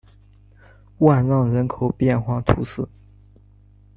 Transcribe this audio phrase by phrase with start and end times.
[0.97, 2.89] 万让人口变化图示